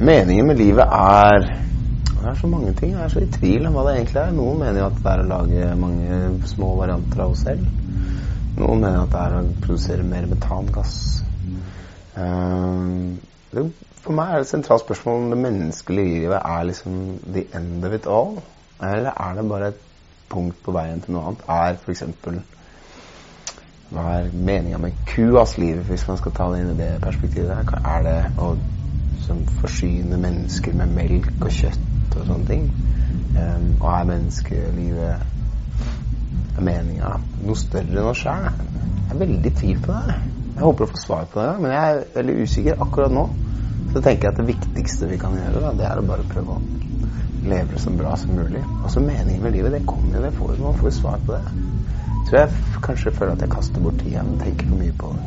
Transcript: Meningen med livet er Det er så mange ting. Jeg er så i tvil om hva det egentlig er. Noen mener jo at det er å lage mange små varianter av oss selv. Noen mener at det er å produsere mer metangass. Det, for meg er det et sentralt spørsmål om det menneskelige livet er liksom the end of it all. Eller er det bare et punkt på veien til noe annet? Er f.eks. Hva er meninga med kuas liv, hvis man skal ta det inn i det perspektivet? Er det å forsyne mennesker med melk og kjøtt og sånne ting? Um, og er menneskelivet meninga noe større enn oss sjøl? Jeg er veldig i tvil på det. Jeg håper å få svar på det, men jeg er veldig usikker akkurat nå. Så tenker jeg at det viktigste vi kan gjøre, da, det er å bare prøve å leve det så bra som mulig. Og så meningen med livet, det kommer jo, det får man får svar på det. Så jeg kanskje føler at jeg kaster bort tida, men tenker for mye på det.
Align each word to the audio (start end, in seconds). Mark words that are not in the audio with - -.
Meningen 0.00 0.46
med 0.46 0.56
livet 0.56 0.86
er 0.96 1.42
Det 2.20 2.28
er 2.30 2.36
så 2.40 2.46
mange 2.48 2.72
ting. 2.72 2.92
Jeg 2.92 3.04
er 3.04 3.08
så 3.12 3.20
i 3.20 3.26
tvil 3.32 3.66
om 3.68 3.74
hva 3.76 3.82
det 3.84 3.98
egentlig 3.98 4.20
er. 4.20 4.30
Noen 4.32 4.58
mener 4.62 4.80
jo 4.80 4.86
at 4.86 4.96
det 4.96 5.10
er 5.12 5.22
å 5.22 5.28
lage 5.28 5.74
mange 5.80 6.20
små 6.48 6.70
varianter 6.78 7.20
av 7.24 7.34
oss 7.34 7.42
selv. 7.44 7.66
Noen 8.56 8.80
mener 8.80 9.02
at 9.02 9.12
det 9.12 9.20
er 9.20 9.36
å 9.36 9.42
produsere 9.64 10.06
mer 10.08 10.28
metangass. 10.30 10.94
Det, 12.16 13.66
for 14.00 14.16
meg 14.16 14.32
er 14.32 14.40
det 14.40 14.48
et 14.48 14.52
sentralt 14.54 14.86
spørsmål 14.86 15.20
om 15.20 15.28
det 15.34 15.40
menneskelige 15.44 16.16
livet 16.16 16.40
er 16.40 16.66
liksom 16.70 16.98
the 17.36 17.44
end 17.60 17.84
of 17.84 17.96
it 17.96 18.08
all. 18.08 18.40
Eller 18.80 19.12
er 19.12 19.36
det 19.36 19.48
bare 19.52 19.70
et 19.74 19.86
punkt 20.32 20.64
på 20.64 20.76
veien 20.76 21.04
til 21.04 21.16
noe 21.16 21.28
annet? 21.28 21.46
Er 21.52 21.76
f.eks. 21.76 22.04
Hva 23.90 24.10
er 24.16 24.32
meninga 24.32 24.80
med 24.80 24.96
kuas 25.12 25.58
liv, 25.60 25.84
hvis 25.92 26.08
man 26.08 26.20
skal 26.20 26.36
ta 26.36 26.52
det 26.52 26.64
inn 26.64 26.76
i 26.76 26.80
det 26.80 26.92
perspektivet? 27.04 27.74
Er 27.84 28.04
det 28.08 28.20
å 28.40 28.54
forsyne 29.60 30.16
mennesker 30.20 30.72
med 30.76 30.88
melk 30.96 31.28
og 31.40 31.50
kjøtt 31.54 32.16
og 32.16 32.26
sånne 32.28 32.46
ting? 32.48 32.64
Um, 33.36 33.66
og 33.80 33.88
er 33.92 34.08
menneskelivet 34.10 35.14
meninga 36.60 37.10
noe 37.44 37.56
større 37.58 37.94
enn 37.94 38.10
oss 38.10 38.22
sjøl? 38.24 38.44
Jeg 38.50 39.14
er 39.14 39.22
veldig 39.22 39.50
i 39.50 39.56
tvil 39.62 39.78
på 39.84 39.90
det. 39.94 40.18
Jeg 40.50 40.62
håper 40.66 40.82
å 40.84 40.90
få 40.90 40.98
svar 41.00 41.24
på 41.32 41.40
det, 41.40 41.54
men 41.62 41.70
jeg 41.74 41.84
er 41.94 42.04
veldig 42.14 42.34
usikker 42.44 42.82
akkurat 42.84 43.12
nå. 43.14 43.24
Så 43.90 43.98
tenker 44.04 44.22
jeg 44.28 44.32
at 44.34 44.38
det 44.38 44.50
viktigste 44.50 45.08
vi 45.10 45.18
kan 45.18 45.34
gjøre, 45.38 45.64
da, 45.64 45.70
det 45.78 45.86
er 45.88 45.98
å 45.98 46.06
bare 46.06 46.26
prøve 46.30 46.50
å 46.54 46.60
leve 47.48 47.72
det 47.72 47.80
så 47.82 47.90
bra 47.96 48.12
som 48.20 48.36
mulig. 48.36 48.62
Og 48.84 48.90
så 48.92 49.00
meningen 49.02 49.42
med 49.42 49.56
livet, 49.56 49.72
det 49.72 49.86
kommer 49.88 50.18
jo, 50.18 50.24
det 50.26 50.34
får 50.36 50.60
man 50.60 50.78
får 50.78 50.90
svar 51.00 51.18
på 51.26 51.32
det. 51.32 51.44
Så 52.28 52.36
jeg 52.36 52.48
kanskje 52.84 53.14
føler 53.16 53.32
at 53.34 53.42
jeg 53.46 53.50
kaster 53.50 53.82
bort 53.82 53.98
tida, 54.04 54.22
men 54.22 54.38
tenker 54.38 54.68
for 54.68 54.82
mye 54.82 54.96
på 55.00 55.14
det. 55.16 55.24